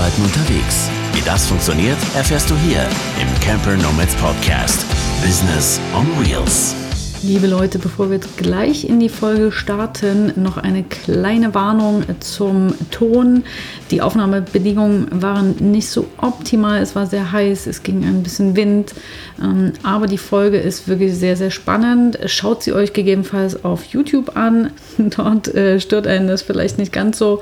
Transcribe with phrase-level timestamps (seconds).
[0.00, 0.88] Arbeiten unterwegs.
[1.12, 2.88] Wie das funktioniert, erfährst du hier
[3.20, 4.86] im Camper Nomads Podcast.
[5.22, 6.74] Business on Wheels.
[7.22, 13.44] Liebe Leute, bevor wir gleich in die Folge starten, noch eine kleine Warnung zum Ton.
[13.90, 16.80] Die Aufnahmebedingungen waren nicht so optimal.
[16.80, 18.94] Es war sehr heiß, es ging ein bisschen Wind.
[19.38, 22.18] Ähm, aber die Folge ist wirklich sehr, sehr spannend.
[22.24, 24.70] Schaut sie euch gegebenenfalls auf YouTube an.
[24.98, 27.40] Dort äh, stört einen das vielleicht nicht ganz so,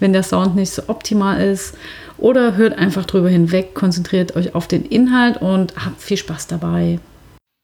[0.00, 1.74] wenn der Sound nicht so optimal ist.
[2.18, 6.98] Oder hört einfach drüber hinweg, konzentriert euch auf den Inhalt und habt viel Spaß dabei.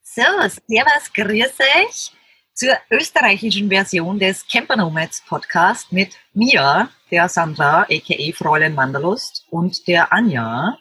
[0.02, 0.22] So,
[0.68, 2.12] servus, grüß euch
[2.54, 8.32] zur österreichischen Version des Camper Nomads Podcast mit mir, der Sandra, a.k.a.
[8.32, 10.78] Fräulein Wanderlust und der Anja,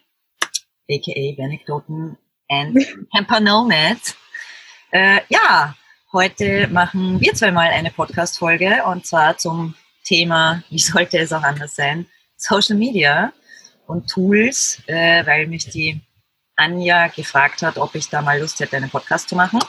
[0.87, 1.35] a.k.a.
[1.35, 2.15] Benektoten
[2.49, 2.77] and
[3.15, 4.15] Camper Nomads.
[4.91, 5.75] Äh, ja,
[6.11, 11.75] heute machen wir zweimal eine Podcast-Folge und zwar zum Thema, wie sollte es auch anders
[11.75, 12.05] sein,
[12.37, 13.33] Social Media
[13.87, 16.01] und Tools, äh, weil mich die
[16.55, 19.59] Anja gefragt hat, ob ich da mal Lust hätte, einen Podcast zu machen.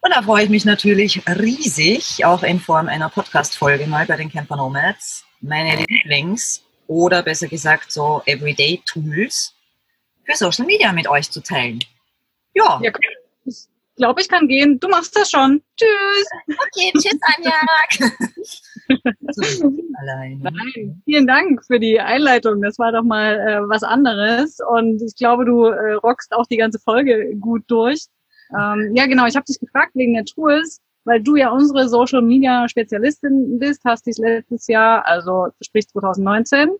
[0.00, 4.30] Und da freue ich mich natürlich riesig, auch in Form einer Podcast-Folge mal bei den
[4.30, 9.54] Camper Nomads, meine Lieblings- oder besser gesagt so Everyday-Tools
[10.24, 11.80] für Social Media mit euch zu teilen.
[12.54, 12.80] Ja.
[12.82, 12.92] ja
[13.44, 14.78] ich glaube, ich kann gehen.
[14.78, 15.62] Du machst das schon.
[15.76, 16.28] Tschüss.
[16.46, 17.52] Okay, tschüss, Anja.
[20.04, 22.62] Nein, vielen Dank für die Einleitung.
[22.62, 24.58] Das war doch mal äh, was anderes.
[24.70, 28.06] Und ich glaube, du äh, rockst auch die ganze Folge gut durch.
[28.58, 29.26] Ähm, ja, genau.
[29.26, 33.82] Ich habe dich gefragt wegen der Tools, weil du ja unsere Social Media Spezialistin bist,
[33.84, 36.70] hast dich letztes Jahr, also sprich 2019,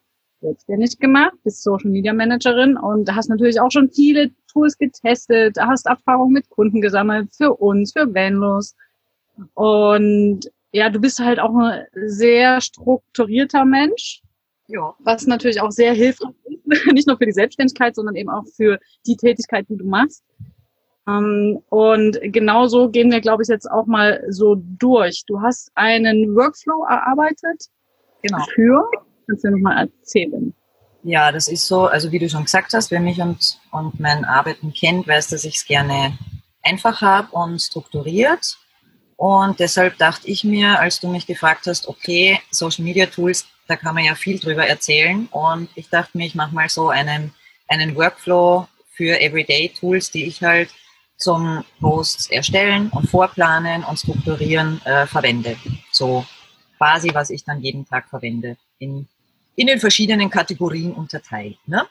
[0.41, 5.87] selbstständig gemacht, bist Social Media Managerin und hast natürlich auch schon viele Tools getestet, hast
[5.87, 8.75] Erfahrungen mit Kunden gesammelt für uns, für Vanlos.
[9.55, 14.23] Und ja, du bist halt auch ein sehr strukturierter Mensch.
[14.67, 14.95] Ja.
[14.99, 18.79] Was natürlich auch sehr hilfreich ist, nicht nur für die Selbstständigkeit, sondern eben auch für
[19.07, 20.23] die Tätigkeit, die du machst.
[21.09, 25.25] Ähm, und genauso gehen wir, glaube ich, jetzt auch mal so durch.
[25.27, 27.65] Du hast einen Workflow erarbeitet.
[28.23, 28.45] Genau.
[28.55, 28.91] Für,
[29.27, 30.55] kannst du nochmal erzählen?
[31.03, 34.25] Ja, das ist so, also wie du schon gesagt hast, wer mich und, und mein
[34.25, 36.19] Arbeiten kennt, weiß, dass ich es gerne
[36.63, 38.59] einfach habe und strukturiert.
[39.19, 43.75] Und deshalb dachte ich mir, als du mich gefragt hast, okay, Social Media Tools, da
[43.75, 45.27] kann man ja viel drüber erzählen.
[45.33, 47.35] Und ich dachte mir, ich mache mal so einen,
[47.67, 50.71] einen Workflow für Everyday Tools, die ich halt
[51.17, 55.57] zum Posts erstellen und vorplanen und strukturieren äh, verwende.
[55.91, 56.25] So
[56.77, 59.09] quasi, was ich dann jeden Tag verwende, in,
[59.57, 61.59] in den verschiedenen Kategorien unterteilt.
[61.67, 61.85] Ne?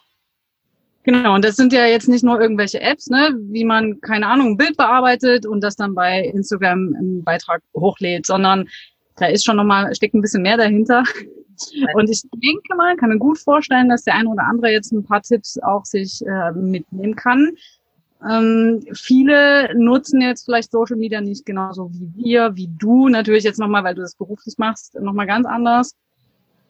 [1.08, 4.48] Genau, und das sind ja jetzt nicht nur irgendwelche Apps, ne, wie man, keine Ahnung,
[4.50, 8.68] ein Bild bearbeitet und das dann bei Instagram im Beitrag hochlädt, sondern
[9.16, 11.06] da ist schon nochmal, steckt ein bisschen mehr dahinter.
[11.96, 15.06] Und ich denke mal, kann mir gut vorstellen, dass der eine oder andere jetzt ein
[15.06, 17.52] paar Tipps auch sich äh, mitnehmen kann.
[18.30, 23.60] Ähm, viele nutzen jetzt vielleicht Social Media nicht genauso wie wir, wie du, natürlich jetzt
[23.60, 25.96] nochmal, weil du das beruflich machst, nochmal ganz anders.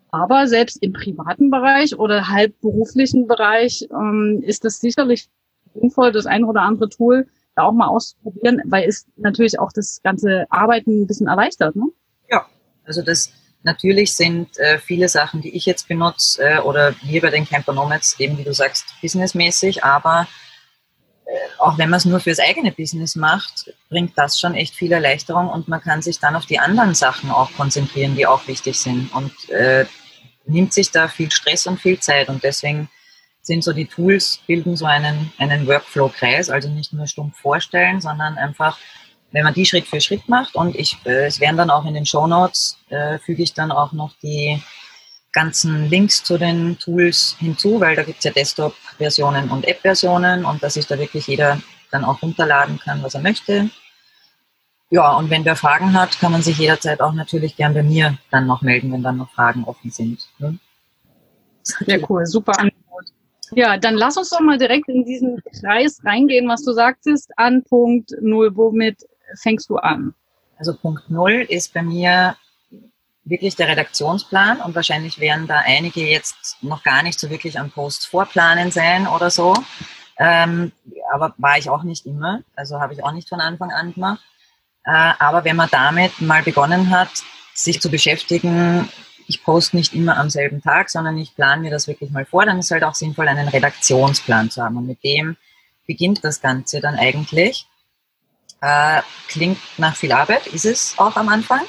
[0.10, 5.28] Aber selbst im privaten Bereich oder halb beruflichen Bereich ähm, ist es sicherlich
[5.74, 10.02] sinnvoll, das ein oder andere Tool da auch mal auszuprobieren, weil es natürlich auch das
[10.04, 11.76] ganze Arbeiten ein bisschen erleichtert.
[11.76, 11.86] Ne?
[12.30, 12.46] Ja,
[12.86, 17.32] also das natürlich sind äh, viele Sachen, die ich jetzt benutze äh, oder wir bei
[17.32, 20.28] den Camper Nomads, eben wie du sagst, businessmäßig, aber
[21.60, 25.50] auch wenn man es nur fürs eigene Business macht, bringt das schon echt viel Erleichterung
[25.50, 29.14] und man kann sich dann auf die anderen Sachen auch konzentrieren, die auch wichtig sind.
[29.14, 29.86] Und äh,
[30.48, 32.30] nimmt sich da viel Stress und viel Zeit.
[32.30, 32.90] Und deswegen
[33.42, 38.38] sind so die Tools, bilden so einen, einen Workflow-Kreis, also nicht nur stumpf vorstellen, sondern
[38.38, 38.78] einfach,
[39.32, 41.94] wenn man die Schritt für Schritt macht und ich, äh, es werden dann auch in
[41.94, 44.62] den Show Notes, äh, füge ich dann auch noch die
[45.38, 50.64] ganzen Links zu den Tools hinzu, weil da gibt es ja Desktop-Versionen und App-Versionen und
[50.64, 51.62] dass sich da wirklich jeder
[51.92, 53.70] dann auch runterladen kann, was er möchte.
[54.90, 58.18] Ja, und wenn wer Fragen hat, kann man sich jederzeit auch natürlich gern bei mir
[58.32, 60.28] dann noch melden, wenn dann noch Fragen offen sind.
[60.40, 60.58] Ne?
[61.86, 63.06] Ja, cool, super Angebot.
[63.52, 67.64] Ja, dann lass uns doch mal direkt in diesen Kreis reingehen, was du sagtest, an
[67.64, 68.56] Punkt Null.
[68.56, 69.06] Womit
[69.40, 70.16] fängst du an?
[70.58, 72.36] Also Punkt Null ist bei mir
[73.30, 77.72] wirklich der Redaktionsplan und wahrscheinlich werden da einige jetzt noch gar nicht so wirklich am
[77.72, 79.54] Post vorplanen sein oder so.
[80.18, 80.72] Ähm,
[81.14, 84.22] aber war ich auch nicht immer, also habe ich auch nicht von Anfang an gemacht.
[84.86, 87.10] Äh, aber wenn man damit mal begonnen hat,
[87.54, 88.90] sich zu beschäftigen,
[89.28, 92.46] ich poste nicht immer am selben Tag, sondern ich plane mir das wirklich mal vor,
[92.46, 94.78] dann ist halt auch sinnvoll, einen Redaktionsplan zu haben.
[94.78, 95.36] Und mit dem
[95.86, 97.68] beginnt das Ganze dann eigentlich.
[98.62, 101.62] Äh, klingt nach viel Arbeit, ist es auch am Anfang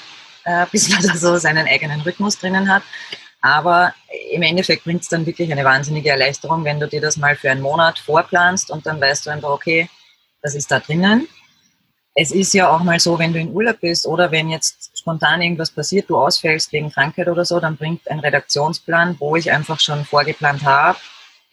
[0.48, 2.82] äh, bis man da so seinen eigenen Rhythmus drinnen hat.
[3.40, 3.94] Aber
[4.32, 7.50] im Endeffekt bringt es dann wirklich eine wahnsinnige Erleichterung, wenn du dir das mal für
[7.50, 9.88] einen Monat vorplanst und dann weißt du einfach, okay,
[10.42, 11.28] das ist da drinnen.
[12.14, 15.40] Es ist ja auch mal so, wenn du in Urlaub bist oder wenn jetzt spontan
[15.40, 19.78] irgendwas passiert, du ausfällst wegen Krankheit oder so, dann bringt ein Redaktionsplan, wo ich einfach
[19.78, 20.98] schon vorgeplant habe,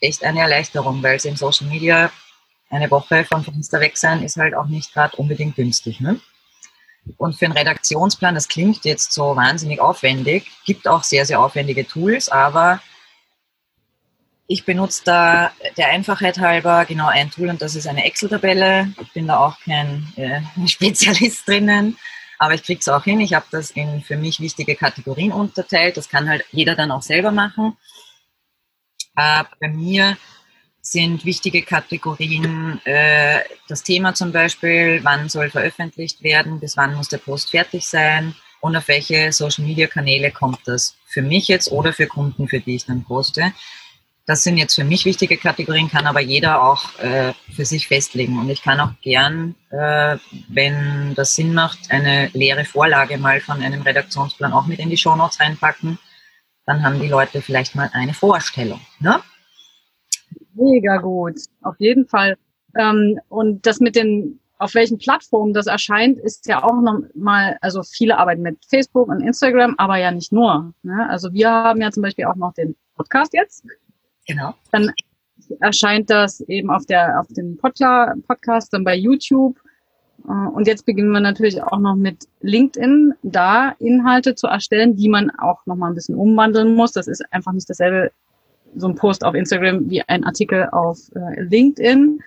[0.01, 2.09] echt eine Erleichterung, weil es in Social Media
[2.71, 6.00] eine Woche vom Fenster weg sein ist halt auch nicht gerade unbedingt günstig.
[6.00, 6.19] Ne?
[7.18, 11.88] Und für einen Redaktionsplan, das klingt jetzt so wahnsinnig aufwendig, gibt auch sehr, sehr aufwendige
[11.88, 12.81] Tools, aber
[14.48, 18.94] ich benutze da der Einfachheit halber genau ein Tool und das ist eine Excel-Tabelle.
[19.02, 21.98] Ich bin da auch kein äh, Spezialist drinnen,
[22.38, 23.22] aber ich kriege es auch hin.
[23.22, 25.98] Ich habe das in für mich wichtige Kategorien unterteilt.
[25.98, 27.75] Das kann halt jeder dann auch selber machen.
[29.16, 30.18] Äh, bei mir
[30.86, 37.10] sind wichtige Kategorien äh, das Thema zum Beispiel, wann soll veröffentlicht werden, bis wann muss
[37.10, 42.06] der Post fertig sein und auf welche Social-Media-Kanäle kommt das für mich jetzt oder für
[42.06, 43.52] Kunden, für die ich dann poste.
[44.28, 48.38] Das sind jetzt für mich wichtige Kategorien, kann aber jeder auch äh, für sich festlegen.
[48.40, 50.18] Und ich kann auch gern, äh,
[50.50, 54.98] wenn das Sinn macht, eine leere Vorlage mal von einem Redaktionsplan auch mit in die
[54.98, 55.98] Shownotes reinpacken.
[56.68, 58.81] Dann haben die Leute vielleicht mal eine Vorstellung.
[59.00, 59.22] Ne?
[60.56, 62.38] Mega gut, auf jeden Fall.
[62.75, 67.57] Ähm, und das mit den, auf welchen Plattformen das erscheint, ist ja auch noch mal,
[67.62, 70.74] also viele arbeiten mit Facebook und Instagram, aber ja nicht nur.
[70.84, 71.10] Ne?
[71.10, 73.66] Also wir haben ja zum Beispiel auch noch den Podcast jetzt.
[74.28, 74.54] Genau.
[74.72, 74.92] Dann
[75.60, 79.60] erscheint das eben auf der, auf dem Podcast, dann bei YouTube.
[80.28, 85.10] Äh, und jetzt beginnen wir natürlich auch noch mit LinkedIn, da Inhalte zu erstellen, die
[85.10, 86.94] man auch noch mal ein bisschen umwandeln muss.
[86.94, 88.12] Das ist einfach nicht dasselbe
[88.75, 92.19] so ein Post auf Instagram wie ein Artikel auf äh, LinkedIn.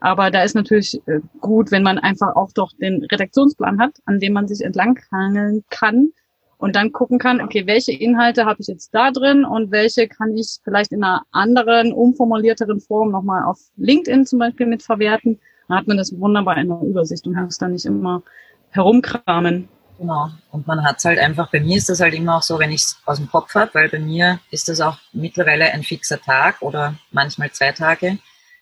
[0.00, 4.20] Aber da ist natürlich äh, gut, wenn man einfach auch doch den Redaktionsplan hat, an
[4.20, 6.12] dem man sich entlanghangeln kann
[6.58, 10.36] und dann gucken kann, okay, welche Inhalte habe ich jetzt da drin und welche kann
[10.36, 15.38] ich vielleicht in einer anderen, umformulierteren Form nochmal auf LinkedIn zum Beispiel mit verwerten.
[15.68, 18.22] Dann hat man das wunderbar in der Übersicht und muss da nicht immer
[18.70, 19.68] herumkramen.
[19.98, 20.30] Genau.
[20.52, 22.70] Und man hat es halt einfach, bei mir ist das halt immer auch so, wenn
[22.70, 26.20] ich es aus dem Kopf habe, weil bei mir ist das auch mittlerweile ein fixer
[26.20, 28.18] Tag oder manchmal zwei Tage.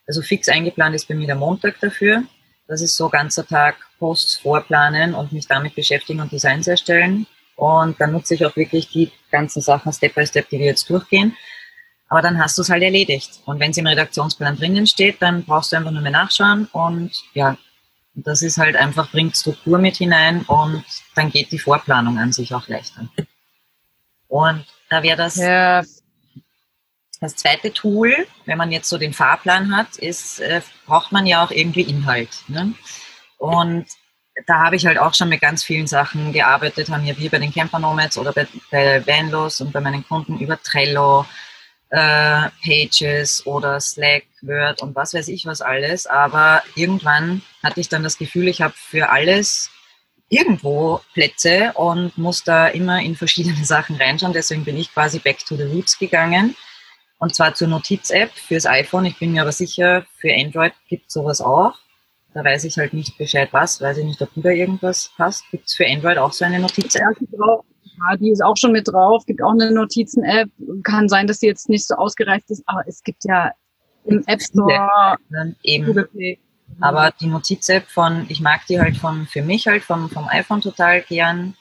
[0.07, 2.23] Also fix eingeplant ist bei mir der Montag dafür.
[2.69, 7.27] Das ist so ganzer Tag Posts vorplanen und mich damit beschäftigen und Designs erstellen.
[7.55, 10.89] Und dann nutze ich auch wirklich die ganzen Sachen Step by Step, die wir jetzt
[10.89, 11.37] durchgehen.
[12.09, 13.41] Aber dann hast du es halt erledigt.
[13.45, 17.13] Und wenn es im Redaktionsplan drinnen steht, dann brauchst du einfach nur mehr nachschauen und
[17.35, 17.57] ja,
[18.17, 20.85] und das ist halt einfach, bringt Struktur mit hinein und
[21.15, 23.07] dann geht die Vorplanung an sich auch leichter.
[24.27, 25.83] Und da wäre das, ja.
[27.21, 31.45] das zweite Tool, wenn man jetzt so den Fahrplan hat, ist, äh, braucht man ja
[31.45, 32.43] auch irgendwie Inhalt.
[32.49, 32.73] Ne?
[33.37, 33.87] Und
[34.47, 37.39] da habe ich halt auch schon mit ganz vielen Sachen gearbeitet, haben ja wir bei
[37.39, 41.27] den Camper Nomads oder bei, bei Vanlos und bei meinen Kunden über Trello,
[41.91, 46.07] äh, Pages oder Slack, Word und was weiß ich was alles.
[46.07, 49.71] Aber irgendwann hatte ich dann das Gefühl, ich habe für alles
[50.29, 54.33] irgendwo Plätze und muss da immer in verschiedene Sachen reinschauen.
[54.33, 56.57] Deswegen bin ich quasi back to the roots gegangen.
[57.19, 59.07] Und zwar zur Notiz-App fürs iPhone.
[59.07, 61.75] Ich bin mir aber sicher, für Android gibt sowas auch.
[62.35, 65.51] Da weiß ich halt nicht Bescheid was, weiß ich nicht, ob du da irgendwas hast.
[65.51, 67.17] Gibt es für Android auch so eine Notiz-App?
[67.99, 69.25] Ja, die ist auch schon mit drauf.
[69.27, 70.51] Gibt auch eine Notizen-App.
[70.83, 73.53] Kann sein, dass sie jetzt nicht so ausgereift ist, aber es gibt ja
[74.05, 75.17] im App Store
[75.63, 76.07] eben.
[76.81, 80.61] Aber die Notiz-App von, ich mag die halt von, für mich halt vom, vom iPhone
[80.61, 81.55] total gern,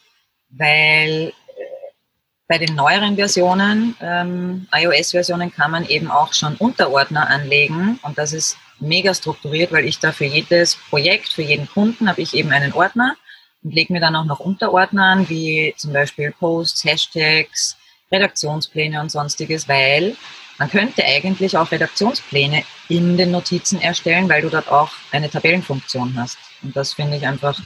[0.50, 1.32] weil äh,
[2.48, 8.34] bei den neueren Versionen, ähm, iOS-Versionen, kann man eben auch schon Unterordner anlegen und das
[8.34, 12.52] ist mega strukturiert, weil ich da für jedes Projekt, für jeden Kunden habe ich eben
[12.52, 13.16] einen Ordner
[13.66, 17.76] und lege mir dann auch noch Unterordner an, wie zum Beispiel Posts, Hashtags,
[18.12, 20.16] Redaktionspläne und sonstiges, weil
[20.60, 26.14] man könnte eigentlich auch Redaktionspläne in den Notizen erstellen, weil du dort auch eine Tabellenfunktion
[26.16, 26.38] hast.
[26.62, 27.60] Und das finde ich einfach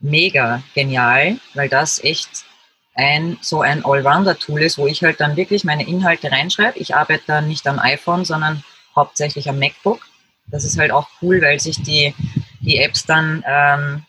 [0.00, 2.46] mega genial, weil das echt
[2.94, 6.78] ein so ein Allrounder-Tool ist, wo ich halt dann wirklich meine Inhalte reinschreibe.
[6.78, 8.64] Ich arbeite dann nicht am iPhone, sondern
[8.96, 10.00] hauptsächlich am MacBook.
[10.46, 12.14] Das ist halt auch cool, weil sich die,
[12.60, 14.04] die Apps dann ähm,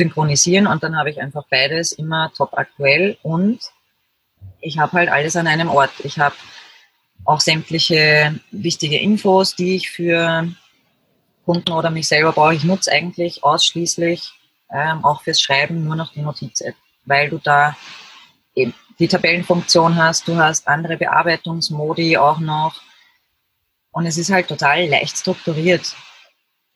[0.00, 3.60] synchronisieren und dann habe ich einfach beides immer top aktuell und
[4.60, 5.92] ich habe halt alles an einem Ort.
[6.04, 6.34] Ich habe
[7.24, 10.48] auch sämtliche wichtige Infos, die ich für
[11.44, 12.54] Kunden oder mich selber brauche.
[12.54, 14.32] Ich nutze eigentlich ausschließlich
[14.72, 17.76] ähm, auch fürs Schreiben nur noch die Notiz-App, weil du da
[18.54, 22.80] eben die Tabellenfunktion hast, du hast andere Bearbeitungsmodi auch noch
[23.92, 25.94] und es ist halt total leicht strukturiert.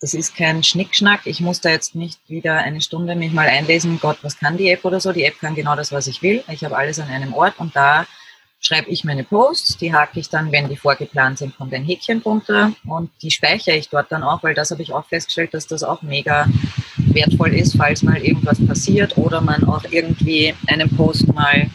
[0.01, 1.21] Das ist kein Schnickschnack.
[1.25, 4.71] Ich muss da jetzt nicht wieder eine Stunde mich mal einlesen, Gott, was kann die
[4.71, 5.13] App oder so.
[5.13, 6.45] Die App kann genau das, was ich will.
[6.49, 8.07] Ich habe alles an einem Ort und da
[8.61, 12.21] schreibe ich meine Posts, die hake ich dann, wenn die vorgeplant sind, kommt ein Häkchen
[12.21, 15.67] runter und die speichere ich dort dann auch, weil das habe ich auch festgestellt, dass
[15.67, 16.47] das auch mega
[16.97, 21.71] wertvoll ist, falls mal irgendwas passiert oder man auch irgendwie einen Post mal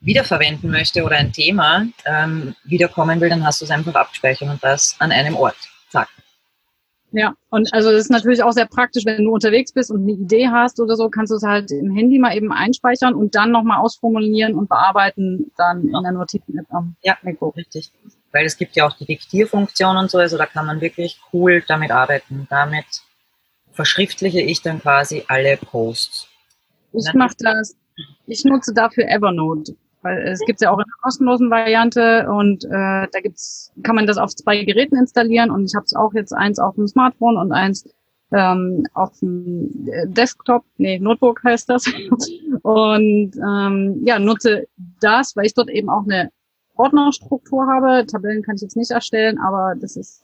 [0.00, 4.62] wiederverwenden möchte oder ein Thema ähm, wiederkommen will, dann hast du es einfach abgespeichert und
[4.62, 5.56] das an einem Ort.
[5.90, 6.08] Zack.
[7.16, 10.12] Ja, und also das ist natürlich auch sehr praktisch, wenn du unterwegs bist und eine
[10.12, 13.52] Idee hast oder so, kannst du es halt im Handy mal eben einspeichern und dann
[13.52, 15.98] nochmal ausformulieren und bearbeiten dann ja.
[15.98, 17.56] in der Notizen-App am ja, MacBook.
[17.56, 17.92] richtig.
[18.32, 21.62] Weil es gibt ja auch die Diktierfunktion und so, also da kann man wirklich cool
[21.68, 22.48] damit arbeiten.
[22.50, 22.86] Damit
[23.70, 26.26] verschriftliche ich dann quasi alle Posts.
[26.94, 27.76] Ich mache das,
[28.26, 29.76] ich nutze dafür Evernote.
[30.04, 32.68] Weil es gibt ja auch in der kostenlosen Variante und äh,
[33.10, 36.32] da gibt's, kann man das auf zwei Geräten installieren und ich habe es auch jetzt
[36.32, 37.88] eins auf dem Smartphone und eins
[38.30, 41.86] ähm, auf dem äh, Desktop, nee, Notebook heißt das.
[42.62, 44.66] und ähm, ja, nutze
[45.00, 46.30] das, weil ich dort eben auch eine
[46.76, 48.04] Ordnerstruktur habe.
[48.06, 50.22] Tabellen kann ich jetzt nicht erstellen, aber das ist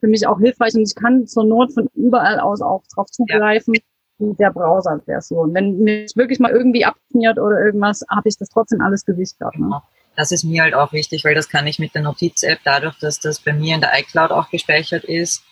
[0.00, 3.72] für mich auch hilfreich und ich kann zur Not von überall aus auch drauf zugreifen.
[3.74, 3.80] Ja
[4.18, 5.54] mit der Browser-Version.
[5.54, 9.54] Wenn mir wirklich mal irgendwie abschmiert oder irgendwas, habe ich das trotzdem alles gesichert.
[9.56, 9.66] Ne?
[9.66, 9.82] Genau.
[10.16, 13.18] Das ist mir halt auch wichtig, weil das kann ich mit der Notiz-App, dadurch, dass
[13.18, 15.42] das bei mir in der iCloud auch gespeichert ist,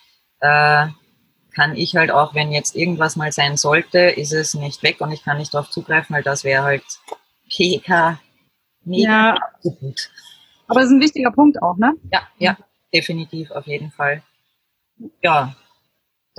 [0.40, 0.86] äh,
[1.54, 5.12] kann ich halt auch, wenn jetzt irgendwas mal sein sollte, ist es nicht weg und
[5.12, 6.84] ich kann nicht darauf zugreifen, weil das wäre halt
[7.48, 8.20] PK
[8.84, 9.36] mega ja.
[9.62, 10.10] gut.
[10.68, 11.94] Aber es ist ein wichtiger Punkt auch, ne?
[12.12, 12.56] Ja, ja,
[12.94, 14.22] definitiv, auf jeden Fall.
[15.22, 15.56] Ja,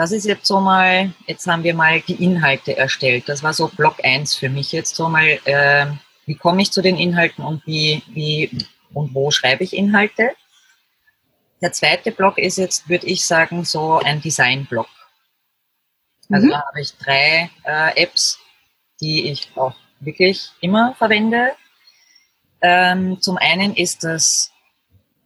[0.01, 3.29] das ist jetzt so mal, jetzt haben wir mal die Inhalte erstellt.
[3.29, 5.85] Das war so Block 1 für mich jetzt so mal, äh,
[6.25, 8.49] wie komme ich zu den Inhalten und wie, wie
[8.95, 10.31] und wo schreibe ich Inhalte.
[11.61, 14.89] Der zweite Block ist jetzt, würde ich sagen, so ein Design-Block.
[16.31, 16.49] Also mhm.
[16.49, 18.39] da habe ich drei äh, Apps,
[19.01, 21.51] die ich auch wirklich immer verwende.
[22.61, 24.51] Ähm, zum einen ist das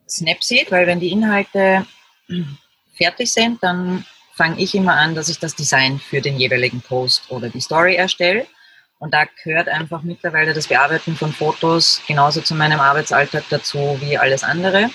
[0.10, 1.88] Snapseed, weil wenn die Inhalte
[2.98, 4.06] fertig sind, dann
[4.36, 7.96] fange ich immer an, dass ich das Design für den jeweiligen Post oder die Story
[7.96, 8.46] erstelle.
[9.00, 14.18] Und da gehört einfach mittlerweile das Bearbeiten von Fotos genauso zu meinem Arbeitsalltag dazu wie
[14.18, 14.90] alles andere.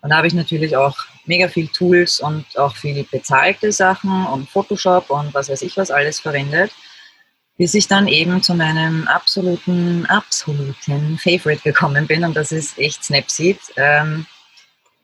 [0.00, 0.96] Und da habe ich natürlich auch
[1.26, 5.92] mega viel Tools und auch viel bezahlte Sachen und Photoshop und was weiß ich was
[5.92, 6.72] alles verwendet,
[7.56, 13.04] bis ich dann eben zu meinem absoluten, absoluten Favorite gekommen bin und das ist echt
[13.04, 14.26] Snapseed, ähm,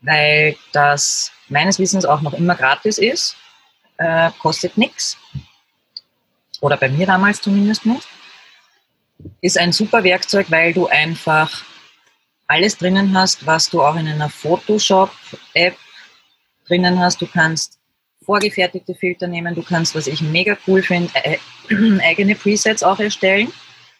[0.01, 3.37] weil das meines Wissens auch noch immer gratis ist
[3.99, 5.17] äh, kostet nichts.
[6.61, 8.09] Oder bei mir damals zumindest nicht.
[9.41, 11.65] Ist ein super Werkzeug, weil du einfach
[12.47, 15.77] alles drinnen hast, was du auch in einer Photoshop-App
[16.67, 17.21] drinnen hast.
[17.21, 17.79] Du kannst
[18.25, 21.39] vorgefertigte Filter nehmen, du kannst, was ich mega cool finde, äh,
[22.03, 23.53] eigene Presets auch erstellen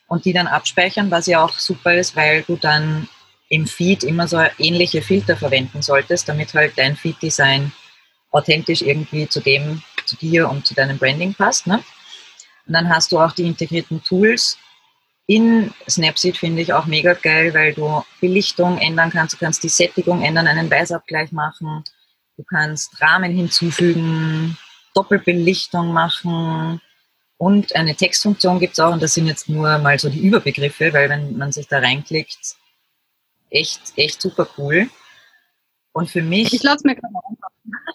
[0.07, 3.09] und die dann abspeichern, was ja auch super ist, weil du dann
[3.49, 7.73] im Feed immer so ähnliche Filter verwenden solltest, damit halt dein Feed-Design
[8.31, 11.67] authentisch irgendwie zu dem, zu dir und zu deinem Branding passt.
[11.67, 11.83] Ne?
[12.67, 14.59] Und dann hast du auch die integrierten Tools.
[15.27, 19.69] In Snapseed finde ich auch mega geil, weil du Belichtung ändern kannst, du kannst die
[19.69, 21.85] Sättigung ändern, einen Weißabgleich machen,
[22.37, 24.57] du kannst Rahmen hinzufügen,
[24.95, 26.81] Doppelbelichtung machen
[27.37, 30.93] und eine Textfunktion gibt es auch und das sind jetzt nur mal so die Überbegriffe,
[30.93, 32.57] weil wenn man sich da reinklickt,
[33.51, 34.89] echt, echt super cool.
[35.99, 36.55] Und für mich.
[36.55, 37.13] Ich lasse mir gerade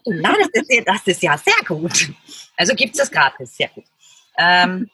[0.04, 2.12] Du ladest es dir, das ist ja sehr gut.
[2.58, 3.86] Also gibt es das gratis, sehr gut.
[4.38, 4.90] Ähm,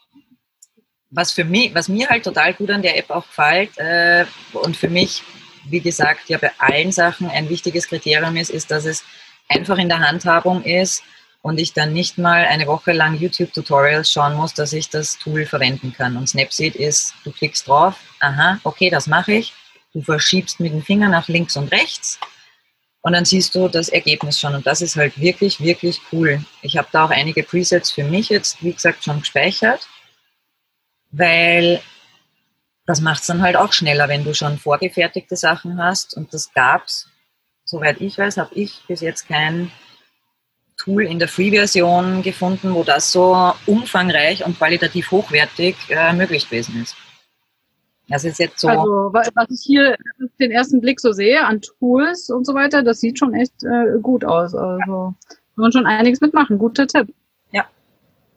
[1.09, 4.77] was für mich, was mir halt total gut an der App auch gefällt äh, und
[4.77, 5.23] für mich,
[5.65, 9.03] wie gesagt, ja bei allen Sachen ein wichtiges Kriterium ist, ist, dass es
[9.47, 11.01] einfach in der Handhabung ist
[11.41, 15.47] und ich dann nicht mal eine Woche lang YouTube-Tutorials schauen muss, dass ich das Tool
[15.47, 16.15] verwenden kann.
[16.15, 19.53] Und Snapseed ist, du klickst drauf, aha, okay, das mache ich.
[19.93, 22.19] Du verschiebst mit dem Finger nach links und rechts
[23.09, 24.53] und dann siehst du das Ergebnis schon.
[24.53, 26.45] Und das ist halt wirklich, wirklich cool.
[26.61, 29.89] Ich habe da auch einige Presets für mich jetzt, wie gesagt, schon gespeichert,
[31.09, 31.81] weil
[32.85, 36.15] das macht es dann halt auch schneller, wenn du schon vorgefertigte Sachen hast.
[36.15, 37.09] Und das gab's,
[37.65, 39.71] soweit ich weiß, habe ich bis jetzt kein
[40.77, 46.79] Tool in der Free-Version gefunden, wo das so umfangreich und qualitativ hochwertig äh, möglich gewesen
[46.83, 46.95] ist.
[48.09, 48.67] Das ist jetzt so.
[48.67, 49.95] Also, was ich hier
[50.39, 53.99] den ersten Blick so sehe an Tools und so weiter, das sieht schon echt äh,
[54.01, 54.55] gut aus.
[54.55, 56.57] Also, kann man schon einiges mitmachen.
[56.57, 57.13] Guter Tipp.
[57.51, 57.65] Ja.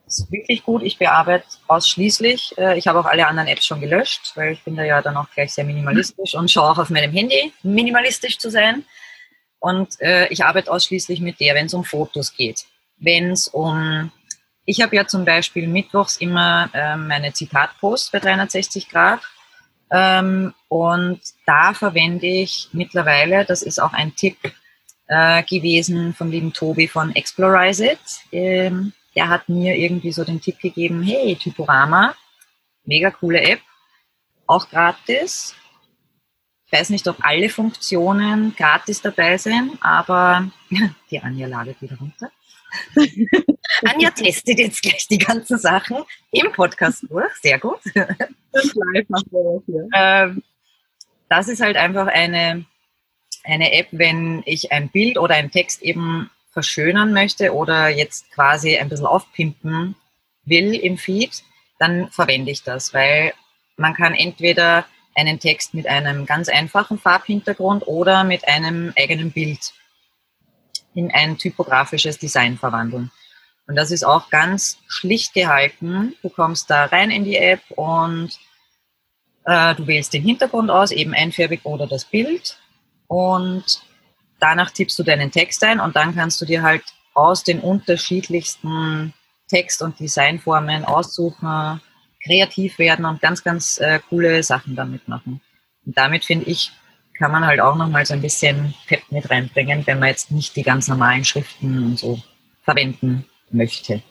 [0.05, 0.83] Das ist wirklich gut.
[0.83, 2.55] Ich bearbeite ausschließlich.
[2.59, 5.17] Äh, ich habe auch alle anderen Apps schon gelöscht, weil ich bin da ja dann
[5.17, 8.85] auch gleich sehr minimalistisch und schaue auch auf meinem Handy, minimalistisch zu sein.
[9.59, 12.67] Und äh, ich arbeite ausschließlich mit der, wenn es um Fotos geht.
[12.99, 14.11] Wenn es um
[14.64, 19.21] ich habe ja zum Beispiel mittwochs immer äh, meine Zitatpost bei 360 Grad
[19.93, 24.39] Ähm, und da verwende ich mittlerweile, das ist auch ein Tipp
[25.07, 28.01] äh, gewesen vom lieben Tobi von Explorize It.
[28.33, 32.15] Ähm, der hat mir irgendwie so den Tipp gegeben, hey, Typorama,
[32.85, 33.61] mega coole App,
[34.47, 35.55] auch gratis.
[36.65, 40.51] Ich weiß nicht, ob alle Funktionen gratis dabei sind, aber
[41.11, 42.31] die Anja ladet wieder runter.
[43.85, 45.99] Anja testet jetzt gleich die ganzen Sachen
[46.31, 47.33] im Podcast durch.
[47.43, 47.81] Sehr gut.
[47.95, 49.88] Das live macht das hier.
[49.95, 50.43] Ähm,
[51.29, 52.64] das ist halt einfach eine,
[53.45, 58.76] eine App, wenn ich ein Bild oder einen Text eben verschönern möchte oder jetzt quasi
[58.76, 59.95] ein bisschen aufpimpen
[60.45, 61.43] will im Feed,
[61.79, 63.33] dann verwende ich das, weil
[63.76, 69.73] man kann entweder einen Text mit einem ganz einfachen Farbhintergrund oder mit einem eigenen Bild
[70.95, 73.11] in ein typografisches Design verwandeln.
[73.67, 76.15] Und das ist auch ganz schlicht gehalten.
[76.23, 78.39] Du kommst da rein in die App und
[79.45, 82.59] äh, du wählst den Hintergrund aus, eben einfärbig oder das Bild.
[83.07, 83.83] Und
[84.41, 86.83] danach tippst du deinen Text ein und dann kannst du dir halt
[87.15, 89.13] aus den unterschiedlichsten
[89.49, 91.81] Text- und Designformen aussuchen,
[92.25, 95.41] kreativ werden und ganz, ganz äh, coole Sachen damit machen.
[95.85, 96.73] Und damit finde ich,
[97.23, 100.57] kann man halt auch nochmal so ein bisschen Pep mit reinbringen, wenn man jetzt nicht
[100.57, 102.21] die ganz normalen Schriften und so
[102.64, 104.02] verwenden möchte.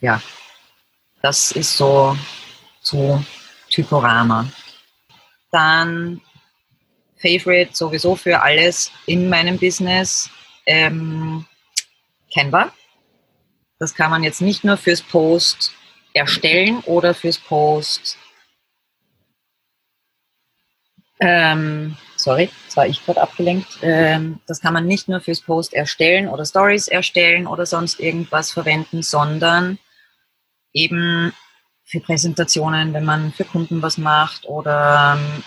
[0.00, 0.22] Ja,
[1.20, 2.16] das ist so
[2.80, 3.22] zu
[3.68, 4.50] Typorama.
[5.52, 6.22] Dann
[7.20, 10.30] Favorite sowieso für alles in meinem Business
[10.64, 11.44] ähm,
[12.32, 12.72] Canva.
[13.78, 15.74] Das kann man jetzt nicht nur fürs Post
[16.14, 18.16] erstellen oder fürs Post.
[21.18, 23.78] Ähm, sorry, jetzt war ich gerade abgelenkt.
[23.82, 28.52] Ähm, das kann man nicht nur fürs Post erstellen oder Stories erstellen oder sonst irgendwas
[28.52, 29.78] verwenden, sondern
[30.72, 31.32] eben
[31.84, 35.42] für Präsentationen, wenn man für Kunden was macht oder ähm,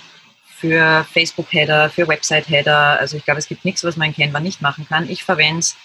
[0.60, 3.00] für Facebook-Header, für Website-Header.
[3.00, 5.10] Also ich glaube, es gibt nichts, was man in Canva nicht machen kann.
[5.10, 5.76] Ich verwende es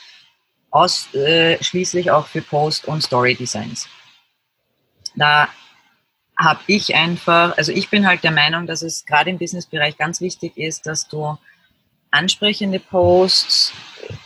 [0.70, 3.88] ausschließlich auch für Post- und Story-Designs.
[5.14, 5.48] Da
[6.36, 10.20] habe ich einfach, also ich bin halt der Meinung, dass es gerade im Businessbereich ganz
[10.20, 11.38] wichtig ist, dass du
[12.10, 13.72] ansprechende Posts,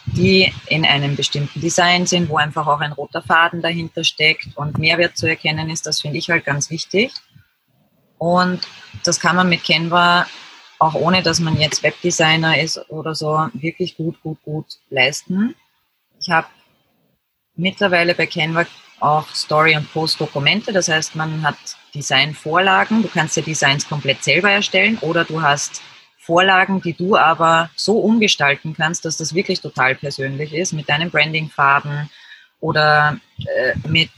[0.07, 4.79] die in einem bestimmten Design sind, wo einfach auch ein roter Faden dahinter steckt und
[4.79, 7.13] Mehrwert zu erkennen ist, das finde ich halt ganz wichtig.
[8.19, 8.67] Und
[9.05, 10.27] das kann man mit Canva,
[10.79, 15.55] auch ohne dass man jetzt Webdesigner ist oder so, wirklich gut, gut, gut leisten.
[16.21, 16.49] Ich habe
[17.55, 18.67] mittlerweile bei Canva
[19.01, 20.73] auch Story- und Post-Dokumente.
[20.73, 21.57] Das heißt, man hat
[21.99, 23.03] Designvorlagen.
[23.03, 25.83] Du kannst dir Designs komplett selber erstellen oder du hast
[26.19, 31.11] Vorlagen, die du aber so umgestalten kannst, dass das wirklich total persönlich ist, mit deinen
[31.11, 32.11] Branding-Farben
[32.61, 34.11] oder äh, mit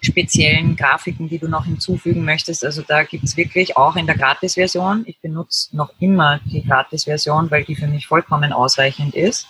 [0.00, 2.64] speziellen Grafiken, die du noch hinzufügen möchtest.
[2.64, 7.50] Also da gibt es wirklich auch in der Gratis-Version, ich benutze noch immer die Gratis-Version,
[7.50, 9.46] weil die für mich vollkommen ausreichend ist,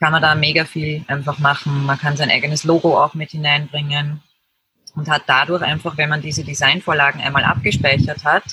[0.00, 1.84] kann man da mega viel einfach machen.
[1.86, 4.22] Man kann sein eigenes Logo auch mit hineinbringen
[4.94, 8.44] und hat dadurch einfach, wenn man diese Designvorlagen einmal abgespeichert hat,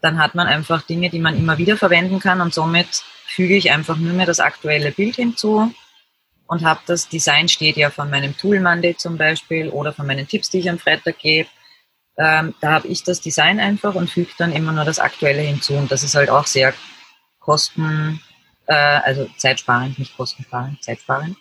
[0.00, 2.40] dann hat man einfach Dinge, die man immer wieder verwenden kann.
[2.40, 5.72] Und somit füge ich einfach nur mehr das aktuelle Bild hinzu
[6.46, 10.26] und habe das Design steht ja von meinem Tool Monday zum Beispiel oder von meinen
[10.26, 11.48] Tipps, die ich am Freitag gebe.
[12.16, 15.74] Ähm, da habe ich das Design einfach und füge dann immer nur das Aktuelle hinzu.
[15.74, 16.72] Und das ist halt auch sehr
[17.38, 18.20] kosten,
[18.66, 21.36] äh, also zeitsparend, nicht kostensparend, zeitsparend,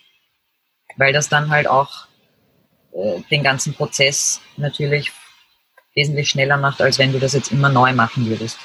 [0.97, 2.06] weil das dann halt auch
[2.93, 5.11] äh, den ganzen Prozess natürlich
[5.95, 8.57] wesentlich schneller macht, als wenn du das jetzt immer neu machen würdest.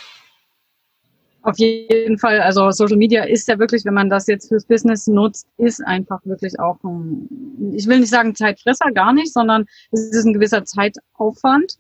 [1.45, 5.09] Auf jeden Fall, also Social Media ist ja wirklich, wenn man das jetzt fürs Business
[5.09, 10.13] nutzt, ist einfach wirklich auch ein, ich will nicht sagen Zeitfresser, gar nicht, sondern es
[10.13, 11.79] ist ein gewisser Zeitaufwand.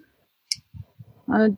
[1.33, 1.51] Äh,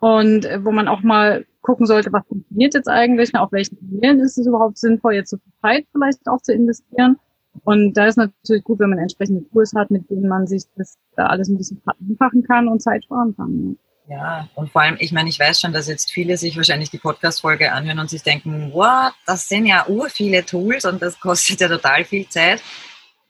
[0.00, 4.36] und wo man auch mal gucken sollte, was funktioniert jetzt eigentlich, auf welchen Kanälen ist
[4.36, 7.16] es überhaupt sinnvoll, jetzt so viel Zeit vielleicht auch zu investieren.
[7.64, 10.98] Und da ist natürlich gut, wenn man entsprechende Tools hat, mit denen man sich das
[11.16, 13.76] da alles ein bisschen vereinfachen kann und Zeit sparen kann.
[14.08, 16.98] Ja, und vor allem, ich meine, ich weiß schon, dass jetzt viele sich wahrscheinlich die
[16.98, 21.60] Podcast-Folge anhören und sich denken, wow, das sind ja ur viele Tools und das kostet
[21.60, 22.62] ja total viel Zeit.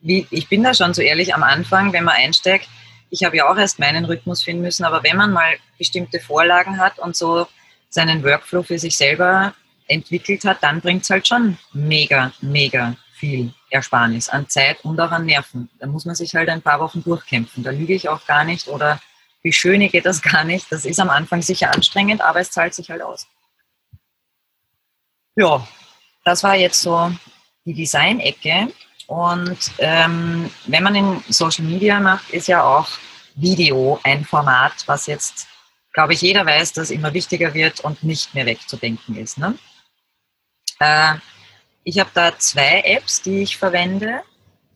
[0.00, 2.68] Wie, ich bin da schon so ehrlich am Anfang, wenn man einsteigt,
[3.10, 6.78] ich habe ja auch erst meinen Rhythmus finden müssen, aber wenn man mal bestimmte Vorlagen
[6.78, 7.46] hat und so
[7.90, 9.54] seinen Workflow für sich selber
[9.86, 15.10] entwickelt hat, dann bringt es halt schon mega, mega viel Ersparnis an Zeit und auch
[15.10, 15.68] an Nerven.
[15.78, 17.62] Da muss man sich halt ein paar Wochen durchkämpfen.
[17.62, 19.00] Da lüge ich auch gar nicht oder
[19.42, 20.70] beschönige das gar nicht.
[20.70, 23.26] Das ist am Anfang sicher anstrengend, aber es zahlt sich halt aus.
[25.34, 25.66] Ja,
[26.24, 27.10] das war jetzt so
[27.64, 28.68] die Design-Ecke.
[29.06, 32.88] Und ähm, wenn man in Social Media macht, ist ja auch
[33.34, 35.48] Video ein Format, was jetzt,
[35.92, 39.38] glaube ich, jeder weiß, dass immer wichtiger wird und nicht mehr wegzudenken ist.
[39.38, 39.58] Ne?
[40.78, 41.14] Äh,
[41.84, 44.22] ich habe da zwei Apps, die ich verwende.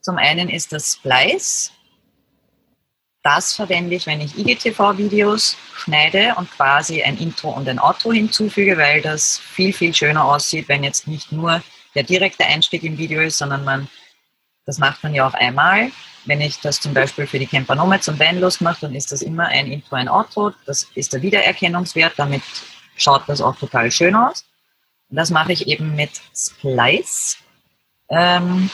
[0.01, 1.71] Zum einen ist das Splice.
[3.23, 8.77] Das verwende ich, wenn ich IGTV-Videos schneide und quasi ein Intro und ein Outro hinzufüge,
[8.77, 11.61] weil das viel, viel schöner aussieht, wenn jetzt nicht nur
[11.95, 13.89] der direkte Einstieg im Video ist, sondern man,
[14.65, 15.91] das macht man ja auch einmal.
[16.25, 19.21] Wenn ich das zum Beispiel für die Camper Nomads und Vanlust mache, dann ist das
[19.21, 20.53] immer ein Intro, ein Outro.
[20.65, 22.13] Das ist der Wiedererkennungswert.
[22.17, 22.43] Damit
[22.95, 24.46] schaut das auch total schön aus.
[25.09, 27.37] Das mache ich eben mit Splice.
[28.09, 28.69] Ähm,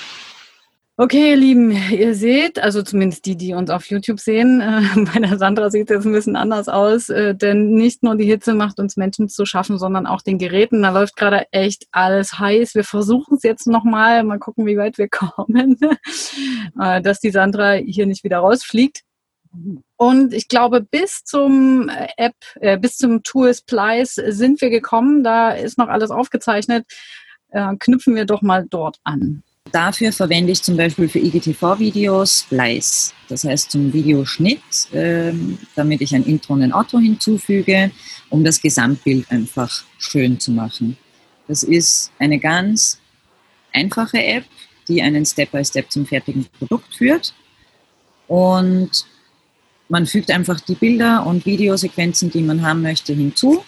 [0.96, 5.20] Okay, ihr Lieben, ihr seht, also zumindest die, die uns auf YouTube sehen, äh, bei
[5.20, 8.80] der Sandra sieht es ein bisschen anders aus, äh, denn nicht nur die Hitze macht
[8.80, 10.84] uns Menschen zu schaffen, sondern auch den Geräten.
[10.84, 12.76] Da läuft gerade echt alles heiß.
[12.76, 15.80] Wir versuchen es jetzt nochmal, mal gucken, wie weit wir kommen,
[16.80, 19.02] äh, dass die Sandra hier nicht wieder rausfliegt.
[19.98, 25.24] Und ich glaube, bis zum äh, App, äh, bis zum Tool Splice sind wir gekommen.
[25.24, 26.86] Da ist noch alles aufgezeichnet.
[27.50, 29.44] Äh, knüpfen wir doch mal dort an.
[29.72, 34.62] Dafür verwende ich zum Beispiel für IGTV-Videos Splice, das heißt zum Videoschnitt,
[34.92, 37.90] ähm, damit ich ein Intro und ein Outro hinzufüge,
[38.30, 40.98] um das Gesamtbild einfach schön zu machen.
[41.48, 43.00] Das ist eine ganz
[43.72, 44.44] einfache App,
[44.88, 47.34] die einen Step-by-Step Step zum fertigen Produkt führt.
[48.28, 49.06] Und
[49.94, 53.64] man fügt einfach die Bilder und Videosequenzen, die man haben möchte, hinzu.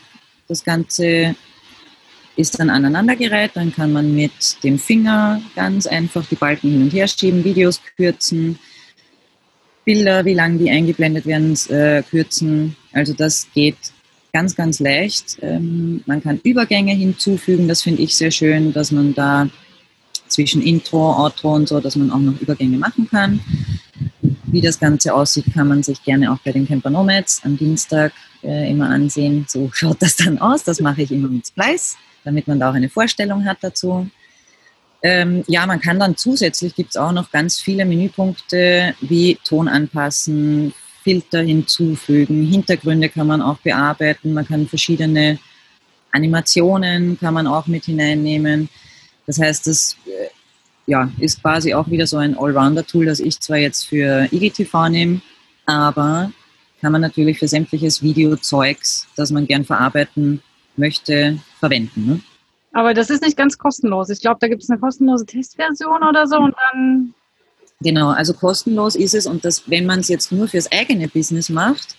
[0.47, 1.35] Das Ganze
[2.35, 3.51] ist dann aneinandergereiht.
[3.53, 4.31] Dann kann man mit
[4.63, 8.57] dem Finger ganz einfach die Balken hin und her schieben, Videos kürzen,
[9.85, 12.75] Bilder, wie lang die eingeblendet werden, äh, kürzen.
[12.91, 13.77] Also das geht
[14.33, 15.38] ganz, ganz leicht.
[15.43, 19.47] Ähm, man kann Übergänge hinzufügen, das finde ich sehr schön, dass man da
[20.27, 23.39] zwischen Intro, Outro und so, dass man auch noch Übergänge machen kann.
[24.56, 28.13] Wie das Ganze aussieht, kann man sich gerne auch bei den Camper Nomads am Dienstag
[28.41, 29.46] äh, immer ansehen.
[29.50, 30.63] So schaut das dann aus.
[30.63, 34.10] Das mache ich immer mit Splice damit man da auch eine Vorstellung hat dazu.
[35.02, 39.68] Ähm, ja, man kann dann zusätzlich, gibt es auch noch ganz viele Menüpunkte wie Ton
[39.68, 45.38] anpassen, Filter hinzufügen, Hintergründe kann man auch bearbeiten, man kann verschiedene
[46.12, 48.70] Animationen kann man auch mit hineinnehmen.
[49.28, 50.30] Das heißt, das äh,
[50.88, 55.21] ja, ist quasi auch wieder so ein Allrounder-Tool, das ich zwar jetzt für IGTV nehme,
[55.65, 56.32] aber
[56.82, 60.41] kann man natürlich für sämtliches Videozeugs, das man gern verarbeiten
[60.78, 62.06] möchte, verwenden.
[62.06, 62.19] Ne?
[62.74, 64.10] Aber das ist nicht ganz kostenlos.
[64.10, 67.13] Ich glaube, da gibt es eine kostenlose Testversion oder so und dann.
[67.82, 71.50] Genau, also kostenlos ist es und das, wenn man es jetzt nur fürs eigene Business
[71.50, 71.95] macht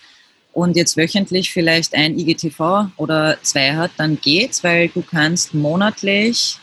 [0.53, 6.59] und jetzt wöchentlich vielleicht ein IGTV oder zwei hat, dann geht's, weil du kannst monatlich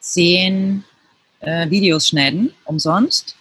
[0.00, 0.84] zehn
[1.40, 3.36] äh, Videos schneiden, umsonst.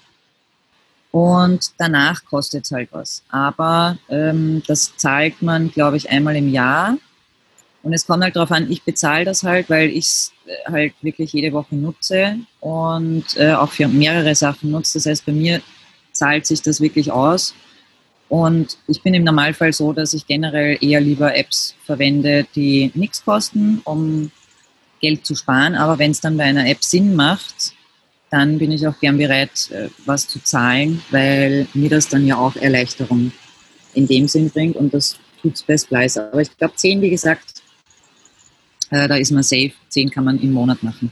[1.11, 3.23] Und danach kostet es halt was.
[3.29, 6.97] Aber ähm, das zahlt man, glaube ich, einmal im Jahr
[7.81, 10.93] und es kommt halt darauf an, ich bezahle das halt, weil ich es äh, halt
[11.01, 14.97] wirklich jede Woche nutze und äh, auch für mehrere Sachen nutze.
[14.97, 15.61] Das heißt, bei mir
[16.11, 17.53] zahlt sich das wirklich aus.
[18.27, 23.23] Und ich bin im Normalfall so, dass ich generell eher lieber Apps verwende, die nichts
[23.23, 24.29] kosten, um
[25.01, 25.75] Geld zu sparen.
[25.75, 27.73] Aber wenn es dann bei einer App Sinn macht,
[28.29, 32.37] dann bin ich auch gern bereit, äh, was zu zahlen, weil mir das dann ja
[32.37, 33.31] auch Erleichterung
[33.93, 36.17] in dem Sinn bringt und das tut es bei Splice.
[36.17, 37.61] Aber ich glaube, 10, wie gesagt,
[38.91, 39.71] äh, da ist man safe.
[39.87, 41.11] Zehn kann man im Monat machen.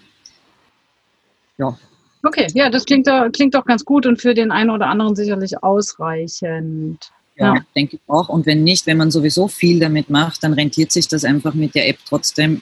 [1.58, 1.78] Ja.
[2.24, 5.64] Okay, ja, das klingt, klingt doch ganz gut und für den einen oder anderen sicherlich
[5.64, 7.12] ausreichend.
[7.36, 8.30] Ja, ja, denke ich auch.
[8.30, 11.76] Und wenn nicht, wenn man sowieso viel damit macht, dann rentiert sich das einfach mit
[11.76, 12.62] der App trotzdem.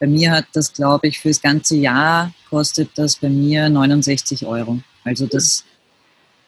[0.00, 4.80] Bei mir hat das, glaube ich, fürs ganze Jahr kostet das bei mir 69 Euro.
[5.04, 5.64] Also das,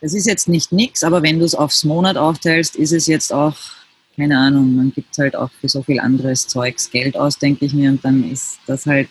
[0.01, 3.33] das ist jetzt nicht nichts, aber wenn du es aufs Monat aufteilst, ist es jetzt
[3.33, 3.57] auch
[4.17, 7.75] keine Ahnung, man gibt halt auch für so viel anderes Zeugs Geld aus, denke ich
[7.75, 9.11] mir, und dann ist das halt,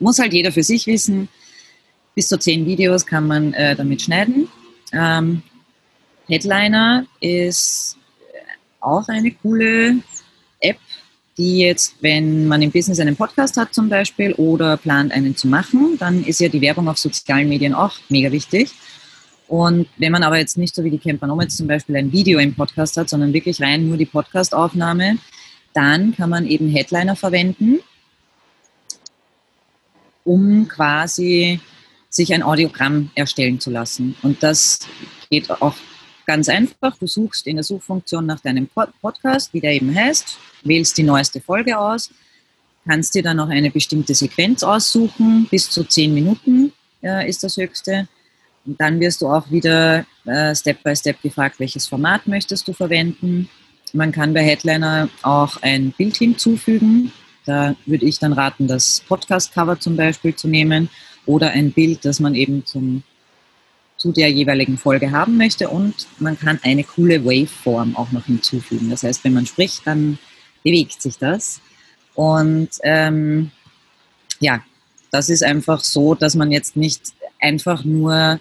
[0.00, 1.28] muss halt jeder für sich wissen.
[2.16, 4.48] Bis zu zehn Videos kann man äh, damit schneiden.
[4.92, 5.42] Ähm,
[6.26, 7.96] Headliner ist
[8.80, 9.98] auch eine coole
[11.40, 15.48] die jetzt, wenn man im Business einen Podcast hat zum Beispiel oder plant einen zu
[15.48, 18.70] machen, dann ist ja die Werbung auf sozialen Medien auch mega wichtig.
[19.48, 22.38] Und wenn man aber jetzt nicht so wie die Camper Nomads zum Beispiel ein Video
[22.38, 25.16] im Podcast hat, sondern wirklich rein nur die Podcastaufnahme,
[25.72, 27.78] dann kann man eben Headliner verwenden,
[30.24, 31.58] um quasi
[32.10, 34.14] sich ein Audiogramm erstellen zu lassen.
[34.20, 34.80] Und das
[35.30, 35.74] geht auch
[36.30, 36.96] ganz einfach.
[36.96, 38.68] Du suchst in der Suchfunktion nach deinem
[39.02, 42.08] Podcast, wie der eben heißt, wählst die neueste Folge aus,
[42.86, 47.56] kannst dir dann noch eine bestimmte Sequenz aussuchen, bis zu zehn Minuten äh, ist das
[47.56, 48.06] höchste
[48.64, 52.74] und dann wirst du auch wieder äh, Step by Step gefragt, welches Format möchtest du
[52.74, 53.48] verwenden.
[53.92, 57.10] Man kann bei Headliner auch ein Bild hinzufügen.
[57.44, 60.90] Da würde ich dann raten, das Podcast-Cover zum Beispiel zu nehmen
[61.26, 63.02] oder ein Bild, das man eben zum,
[64.00, 65.68] zu der jeweiligen Folge haben möchte.
[65.68, 68.88] Und man kann eine coole Waveform auch noch hinzufügen.
[68.88, 70.18] Das heißt, wenn man spricht, dann
[70.64, 71.60] bewegt sich das.
[72.14, 73.50] Und ähm,
[74.40, 74.62] ja,
[75.10, 78.40] das ist einfach so, dass man jetzt nicht einfach nur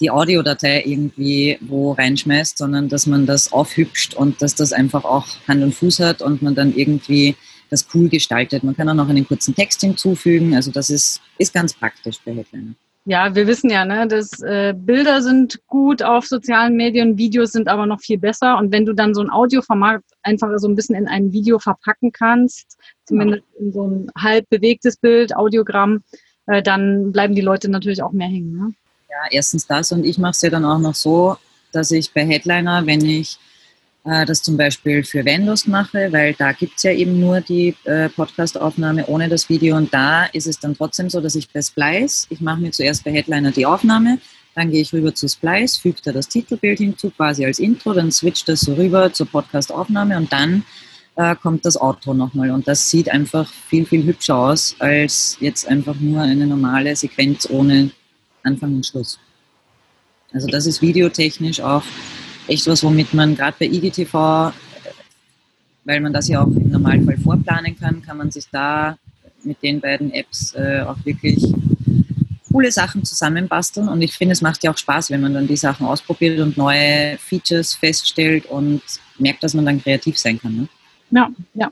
[0.00, 5.26] die Audiodatei irgendwie wo reinschmeißt, sondern dass man das aufhübscht und dass das einfach auch
[5.46, 7.36] Hand und Fuß hat und man dann irgendwie
[7.68, 8.64] das cool gestaltet.
[8.64, 10.54] Man kann auch noch einen kurzen Text hinzufügen.
[10.54, 12.74] Also das ist, ist ganz praktisch bei Headliner.
[13.08, 17.66] Ja, wir wissen ja, ne, dass äh, Bilder sind gut auf sozialen Medien, Videos sind
[17.66, 18.58] aber noch viel besser.
[18.58, 22.12] Und wenn du dann so ein Audioformat einfach so ein bisschen in ein Video verpacken
[22.12, 26.02] kannst, zumindest in so ein halb bewegtes Bild, Audiogramm,
[26.48, 28.54] äh, dann bleiben die Leute natürlich auch mehr hängen.
[28.58, 28.74] Ne?
[29.08, 31.38] Ja, erstens das und ich mache es ja dann auch noch so,
[31.72, 33.38] dass ich bei Headliner, wenn ich
[34.08, 37.74] äh, das zum Beispiel für Vanlust mache, weil da gibt es ja eben nur die
[37.84, 41.60] äh, Podcast-Aufnahme ohne das Video und da ist es dann trotzdem so, dass ich bei
[41.60, 44.18] Splice, ich mache mir zuerst bei Headliner die Aufnahme,
[44.54, 48.10] dann gehe ich rüber zu Splice, füge da das Titelbild hinzu, quasi als Intro, dann
[48.10, 50.64] switcht das so rüber zur Podcast-Aufnahme und dann
[51.16, 55.68] äh, kommt das Outro nochmal und das sieht einfach viel, viel hübscher aus als jetzt
[55.68, 57.90] einfach nur eine normale Sequenz ohne
[58.42, 59.18] Anfang und Schluss.
[60.32, 61.82] Also das ist videotechnisch auch
[62.48, 64.52] echt was, womit man gerade bei IGTV,
[65.84, 68.96] weil man das ja auch im Normalfall vorplanen kann, kann man sich da
[69.44, 71.52] mit den beiden Apps äh, auch wirklich
[72.50, 73.88] coole Sachen zusammenbasteln.
[73.88, 76.56] Und ich finde, es macht ja auch Spaß, wenn man dann die Sachen ausprobiert und
[76.56, 78.82] neue Features feststellt und
[79.18, 80.56] merkt, dass man dann kreativ sein kann.
[80.56, 80.68] Ne?
[81.10, 81.70] Ja, ja.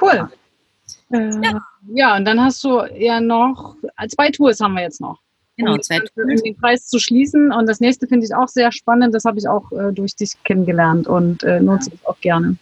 [0.00, 0.14] Cool.
[0.14, 1.18] Ja.
[1.18, 1.60] Äh, ja.
[1.94, 3.76] ja, und dann hast du ja noch,
[4.08, 5.21] zwei Tools haben wir jetzt noch.
[5.56, 6.10] Genau, um, Zeit.
[6.16, 7.52] Den Preis zu schließen.
[7.52, 9.14] Und das nächste finde ich auch sehr spannend.
[9.14, 11.96] Das habe ich auch äh, durch dich kennengelernt und äh, nutze ja.
[11.96, 12.56] ich auch gerne.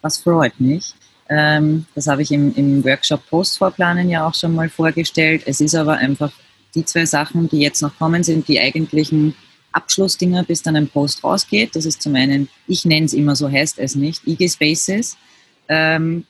[0.00, 0.94] Was freut mich.
[1.28, 5.42] Ähm, das habe ich im, im Workshop Postvorplanen ja auch schon mal vorgestellt.
[5.46, 6.32] Es ist aber einfach
[6.74, 9.34] die zwei Sachen, die jetzt noch kommen, sind die eigentlichen
[9.72, 11.76] Abschlussdinger, bis dann ein Post rausgeht.
[11.76, 15.16] Das ist zum einen, ich nenne es immer so, heißt es nicht, IG Spaces,
[15.68, 16.24] ähm,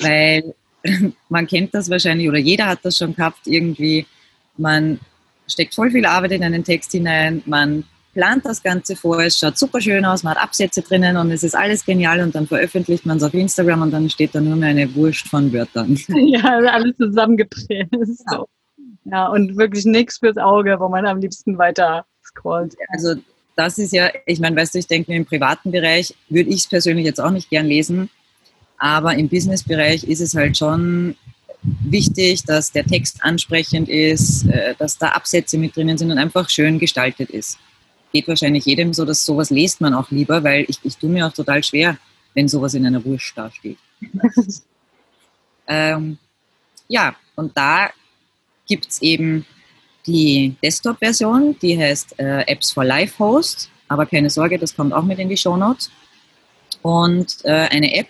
[0.00, 0.54] weil
[1.28, 4.06] man kennt das wahrscheinlich oder jeder hat das schon gehabt, irgendwie
[4.56, 5.00] man
[5.46, 9.56] steckt voll viel Arbeit in einen Text hinein, man plant das Ganze vor, es schaut
[9.56, 13.06] super schön aus, man hat Absätze drinnen und es ist alles genial und dann veröffentlicht
[13.06, 15.98] man es auf Instagram und dann steht da nur mehr eine Wurst von Wörtern.
[16.08, 18.24] Ja, alles zusammengepresst.
[18.30, 18.44] Ja.
[19.04, 22.76] ja, und wirklich nichts fürs Auge, wo man am liebsten weiter scrollt.
[22.88, 23.14] Also
[23.56, 26.68] das ist ja, ich meine, weißt du, ich denke, im privaten Bereich würde ich es
[26.68, 28.10] persönlich jetzt auch nicht gern lesen,
[28.78, 31.16] aber im Business-Bereich ist es halt schon
[31.62, 36.50] wichtig, dass der Text ansprechend ist, äh, dass da Absätze mit drinnen sind und einfach
[36.50, 37.58] schön gestaltet ist.
[38.12, 41.26] Geht wahrscheinlich jedem so, dass sowas lest man auch lieber, weil ich, ich tue mir
[41.26, 41.96] auch total schwer,
[42.34, 43.78] wenn sowas in einer Wurst da steht.
[45.66, 46.18] ähm,
[46.88, 47.90] ja, und da
[48.66, 49.46] gibt es eben
[50.06, 55.04] die Desktop-Version, die heißt äh, Apps for Live Host, aber keine Sorge, das kommt auch
[55.04, 55.90] mit in die Show Notes.
[56.82, 58.08] Und äh, eine App,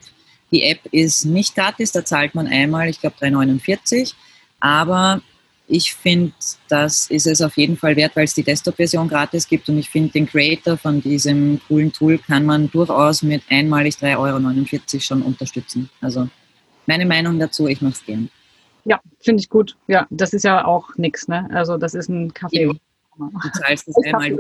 [0.53, 4.15] die App ist nicht gratis, da zahlt man einmal, ich glaube 3,49.
[4.61, 5.23] Aber
[5.67, 6.33] ich finde,
[6.69, 9.69] das ist es auf jeden Fall wert, weil es die Desktop-Version gratis gibt.
[9.69, 14.19] Und ich finde, den Creator von diesem coolen Tool kann man durchaus mit einmalig 3,49
[14.19, 15.89] Euro schon unterstützen.
[16.01, 16.29] Also
[16.87, 18.29] meine Meinung dazu, ich mache es gern.
[18.85, 19.77] Ja, finde ich gut.
[19.87, 21.29] Ja, das ist ja auch nichts.
[21.29, 21.49] Ne?
[21.53, 22.67] Also das ist ein Kaffee.
[22.67, 22.73] Ja.
[23.19, 24.39] Du zahlst das einmal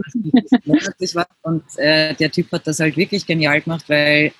[0.64, 4.32] monatlich was und äh, der Typ hat das halt wirklich genial gemacht, weil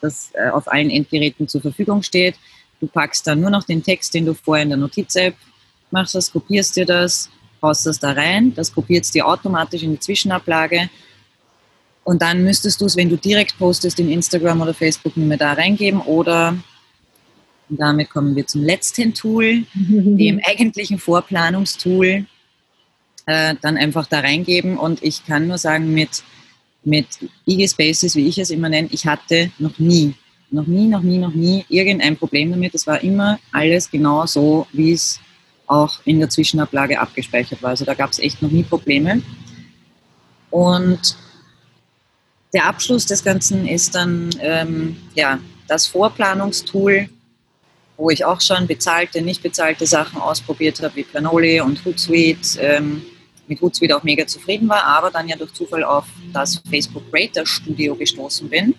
[0.00, 2.36] das äh, auf allen Endgeräten zur Verfügung steht.
[2.80, 5.34] Du packst dann nur noch den Text, den du vorher in der Notiz-App
[5.90, 7.30] machst, das, kopierst dir das,
[7.62, 10.90] haust das da rein, das kopiert es dir automatisch in die Zwischenablage
[12.04, 15.38] und dann müsstest du es, wenn du direkt postest in Instagram oder Facebook, nicht mehr
[15.38, 16.56] da reingeben oder
[17.70, 22.26] und damit kommen wir zum letzten Tool, dem eigentlichen Vorplanungstool,
[23.24, 26.22] äh, dann einfach da reingeben und ich kann nur sagen, mit
[26.84, 27.06] mit
[27.46, 30.14] IG Spaces, wie ich es immer nenne, ich hatte noch nie,
[30.50, 32.74] noch nie, noch nie, noch nie irgendein Problem damit.
[32.74, 35.20] Es war immer alles genau so, wie es
[35.66, 37.70] auch in der Zwischenablage abgespeichert war.
[37.70, 39.22] Also da gab es echt noch nie Probleme.
[40.50, 41.16] Und
[42.52, 47.08] der Abschluss des Ganzen ist dann ähm, ja, das Vorplanungstool,
[47.96, 52.60] wo ich auch schon bezahlte, nicht bezahlte Sachen ausprobiert habe, wie Planoli und Hootsuite.
[52.60, 53.02] Ähm,
[53.46, 57.46] mit Hootsuite auch mega zufrieden war, aber dann ja durch Zufall auf das Facebook Creator
[57.46, 58.74] Studio gestoßen bin.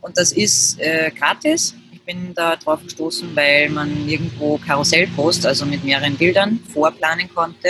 [0.00, 1.74] Und das ist äh, gratis.
[1.92, 7.68] Ich bin da drauf gestoßen, weil man irgendwo Karussellpost, also mit mehreren Bildern, vorplanen konnte.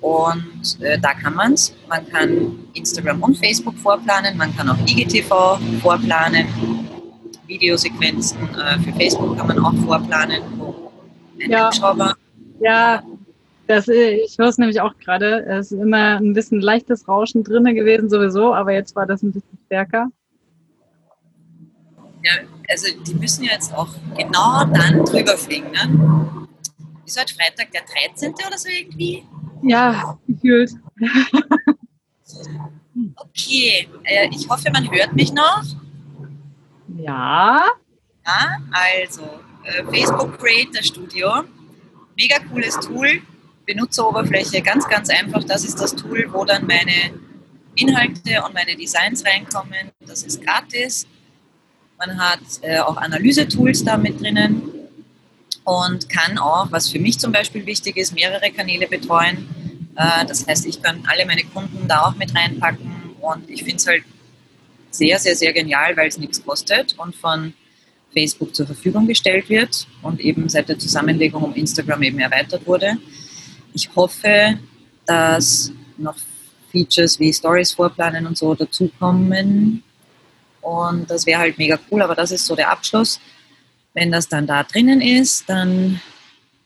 [0.00, 1.74] Und äh, da kann man es.
[1.88, 6.46] Man kann Instagram und Facebook vorplanen, man kann auch IGTV vorplanen.
[7.46, 10.42] Videosequenzen äh, für Facebook kann man auch vorplanen.
[11.40, 11.66] Ein ja.
[11.66, 12.14] Hubschrauber.
[12.60, 13.02] Ja,
[13.66, 15.44] das, ich höre es nämlich auch gerade.
[15.46, 19.32] Es ist immer ein bisschen leichtes Rauschen drinne gewesen sowieso, aber jetzt war das ein
[19.32, 20.08] bisschen stärker.
[22.22, 22.32] Ja,
[22.68, 25.70] also die müssen ja jetzt auch genau dann drüber fliegen.
[25.70, 26.46] Ne?
[27.04, 28.34] Ist heute Freitag der 13.
[28.34, 29.24] oder so irgendwie?
[29.62, 30.72] Ja, gefühlt.
[33.16, 35.62] okay, äh, ich hoffe, man hört mich noch.
[36.96, 37.64] Ja.
[38.26, 39.22] Ja, also
[39.64, 41.44] äh, Facebook Creator Studio.
[42.16, 43.22] Mega cooles Tool.
[43.66, 45.44] Benutzeroberfläche ganz, ganz einfach.
[45.44, 47.10] Das ist das Tool, wo dann meine
[47.74, 49.90] Inhalte und meine Designs reinkommen.
[50.06, 51.06] Das ist gratis.
[51.98, 54.62] Man hat äh, auch Analyse-Tools da mit drinnen
[55.64, 59.48] und kann auch, was für mich zum Beispiel wichtig ist, mehrere Kanäle betreuen.
[59.96, 63.76] Äh, das heißt, ich kann alle meine Kunden da auch mit reinpacken und ich finde
[63.76, 64.04] es halt
[64.90, 67.52] sehr, sehr, sehr genial, weil es nichts kostet und von
[68.12, 72.96] Facebook zur Verfügung gestellt wird und eben seit der Zusammenlegung um Instagram eben erweitert wurde.
[73.76, 74.58] Ich hoffe,
[75.04, 76.16] dass noch
[76.72, 79.82] Features wie Stories vorplanen und so dazukommen.
[80.62, 83.20] Und das wäre halt mega cool, aber das ist so der Abschluss.
[83.92, 86.00] Wenn das dann da drinnen ist, dann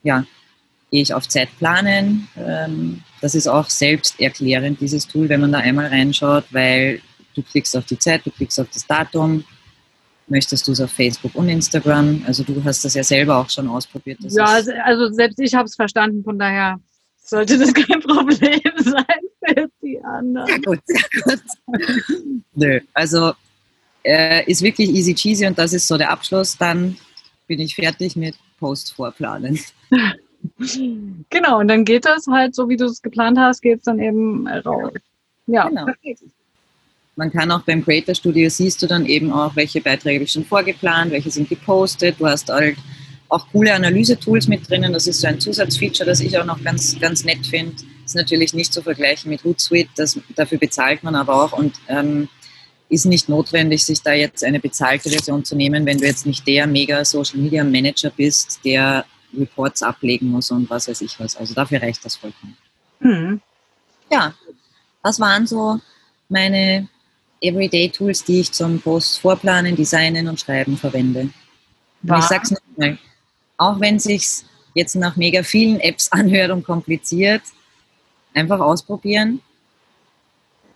[0.04, 0.24] ja,
[0.92, 2.28] gehe ich auf Zeit planen.
[2.36, 7.00] Ähm, das ist auch selbsterklärend, dieses Tool, wenn man da einmal reinschaut, weil
[7.34, 9.42] du klickst auf die Zeit, du klickst auf das Datum,
[10.28, 12.22] möchtest du es auf Facebook und Instagram.
[12.24, 14.18] Also du hast das ja selber auch schon ausprobiert.
[14.20, 16.78] ja, also, also selbst ich habe es verstanden, von daher
[17.30, 19.04] sollte das kein Problem sein
[19.44, 20.46] für die anderen.
[20.46, 21.42] Sehr gut, sehr gut.
[22.54, 23.32] Nö, also
[24.04, 26.56] äh, ist wirklich easy cheesy und das ist so der Abschluss.
[26.58, 26.96] Dann
[27.46, 29.58] bin ich fertig mit Post vorplanen.
[31.28, 34.00] Genau, und dann geht das halt, so wie du es geplant hast, geht es dann
[34.00, 34.90] eben raus.
[35.46, 35.86] Ja, genau.
[37.14, 40.32] Man kann auch beim Creator Studio siehst du dann eben auch, welche Beiträge habe ich
[40.32, 42.16] schon vorgeplant, welche sind gepostet.
[42.18, 42.78] Du hast halt
[43.30, 44.92] auch coole Analyse-Tools mit drinnen.
[44.92, 47.76] Das ist so ein Zusatzfeature, das ich auch noch ganz, ganz nett finde.
[48.04, 52.28] Ist natürlich nicht zu vergleichen mit Hootsuite, das, dafür bezahlt man aber auch und ähm,
[52.88, 56.46] ist nicht notwendig, sich da jetzt eine bezahlte Version zu nehmen, wenn du jetzt nicht
[56.46, 59.04] der mega Social Media Manager bist, der
[59.38, 61.36] Reports ablegen muss und was weiß ich was.
[61.36, 62.56] Also dafür reicht das vollkommen.
[62.98, 63.40] Mhm.
[64.10, 64.34] Ja,
[65.04, 65.80] das waren so
[66.28, 66.88] meine
[67.40, 71.30] Everyday Tools, die ich zum Post vorplanen, designen und schreiben verwende.
[72.02, 72.98] Und ich sag's nochmal,
[73.60, 74.44] auch wenn es sich
[74.74, 77.42] jetzt nach mega vielen Apps anhört und kompliziert,
[78.34, 79.40] einfach ausprobieren.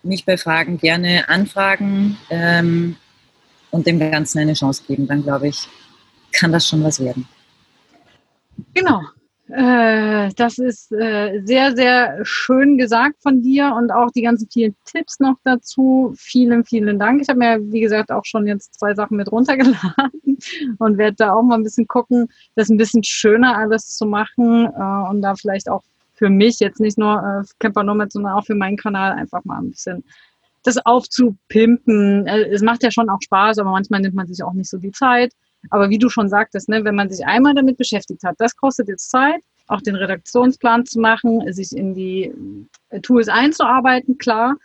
[0.03, 2.97] Mich bei Fragen gerne anfragen ähm,
[3.71, 5.07] und dem Ganzen eine Chance geben.
[5.07, 5.67] Dann glaube ich,
[6.33, 7.27] kann das schon was werden.
[8.75, 9.01] Genau.
[9.49, 14.75] Äh, das ist äh, sehr, sehr schön gesagt von dir und auch die ganzen vielen
[14.87, 16.15] Tipps noch dazu.
[16.17, 17.21] Vielen, vielen Dank.
[17.21, 20.39] Ich habe mir, wie gesagt, auch schon jetzt zwei Sachen mit runtergeladen
[20.79, 24.67] und werde da auch mal ein bisschen gucken, das ein bisschen schöner alles zu machen
[24.67, 25.83] äh, und da vielleicht auch
[26.15, 29.59] für mich jetzt nicht nur äh, Camper Nomad, sondern auch für meinen Kanal einfach mal
[29.59, 30.05] ein bisschen
[30.63, 32.27] das aufzupimpen.
[32.27, 34.93] Es macht ja schon auch Spaß, aber manchmal nimmt man sich auch nicht so die
[34.93, 35.35] Zeit.
[35.71, 38.89] Aber wie du schon sagtest, ne, wenn man sich einmal damit beschäftigt hat, das kostet
[38.89, 42.33] jetzt Zeit, auch den Redaktionsplan zu machen, sich in die
[42.91, 44.57] äh, Tools einzuarbeiten, klar.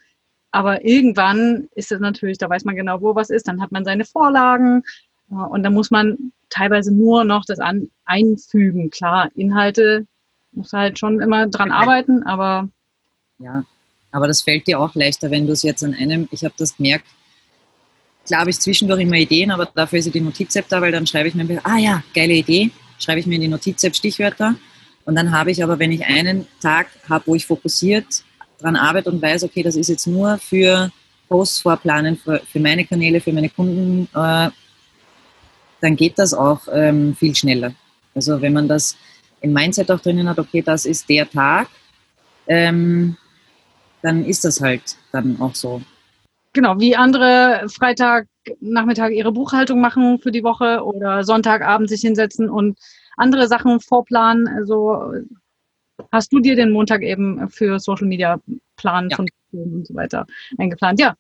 [0.52, 3.86] Aber irgendwann ist es natürlich, da weiß man genau, wo was ist, dann hat man
[3.86, 4.84] seine Vorlagen
[5.32, 8.90] äh, und dann muss man teilweise nur noch das an, einfügen.
[8.90, 10.06] Klar, Inhalte
[10.52, 12.70] muss halt schon immer dran arbeiten, aber.
[13.38, 13.64] Ja,
[14.12, 16.76] aber das fällt dir auch leichter, wenn du es jetzt an einem, ich habe das
[16.76, 17.06] gemerkt,
[18.30, 21.08] Klar habe ich zwischendurch immer Ideen, aber dafür ist ja die Notiz-App da, weil dann
[21.08, 24.54] schreibe ich mir, ah ja, geile Idee, schreibe ich mir in die Notiz-App Stichwörter.
[25.04, 28.06] Und dann habe ich aber, wenn ich einen Tag habe, wo ich fokussiert
[28.60, 30.92] dran arbeite und weiß, okay, das ist jetzt nur für
[31.28, 34.52] Posts vorplanen, für, für meine Kanäle, für meine Kunden, äh,
[35.82, 37.74] dann geht das auch ähm, viel schneller.
[38.13, 38.96] Also wenn man das
[39.42, 41.67] im Mindset auch drinnen hat, okay, das ist der Tag,
[42.46, 43.17] ähm,
[44.04, 45.82] dann ist das halt dann auch so
[46.54, 48.27] genau, wie andere Freitag
[48.60, 52.79] Nachmittag ihre Buchhaltung machen für die Woche oder Sonntagabend sich hinsetzen und
[53.17, 54.47] andere Sachen vorplanen.
[54.47, 55.13] Also
[56.12, 58.39] hast du dir den Montag eben für Social Media
[58.75, 59.15] Plan ja.
[59.15, 60.25] von und so weiter
[60.58, 61.00] eingeplant?
[61.00, 61.15] Ja.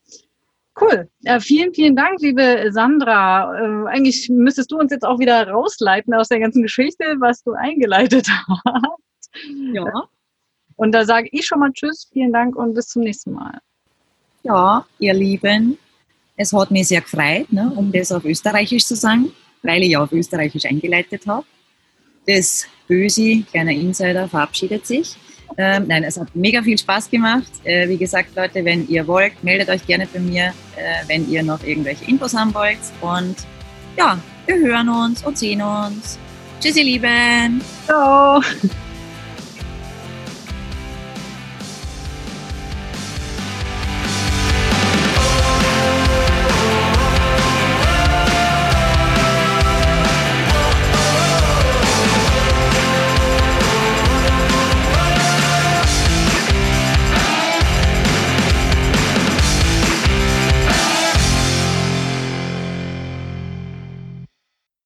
[0.79, 1.09] Cool.
[1.21, 3.53] Ja, vielen, vielen Dank, liebe Sandra.
[3.53, 7.51] Äh, eigentlich müsstest du uns jetzt auch wieder rausleiten aus der ganzen Geschichte, was du
[7.51, 8.29] eingeleitet
[8.65, 9.29] hast.
[9.73, 10.07] Ja.
[10.77, 13.59] Und da sage ich schon mal Tschüss, vielen Dank und bis zum nächsten Mal.
[14.43, 15.77] Ja, ihr Lieben,
[16.35, 19.31] es hat mich sehr gefreut, ne, um das auf Österreichisch zu sagen,
[19.61, 21.45] weil ich ja auf Österreichisch eingeleitet habe.
[22.25, 25.17] Das böse kleiner Insider verabschiedet sich.
[25.57, 27.51] Ähm, nein, es hat mega viel Spaß gemacht.
[27.63, 31.43] Äh, wie gesagt, Leute, wenn ihr wollt, meldet euch gerne bei mir, äh, wenn ihr
[31.43, 32.79] noch irgendwelche Infos haben wollt.
[33.01, 33.35] Und
[33.97, 36.17] ja, wir hören uns und sehen uns.
[36.61, 37.61] Tschüss, ihr Lieben.
[37.85, 38.41] Ciao.